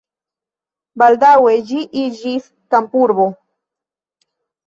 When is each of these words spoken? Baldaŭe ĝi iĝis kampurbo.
Baldaŭe 1.01 1.51
ĝi 1.71 1.83
iĝis 2.03 2.47
kampurbo. 2.77 3.27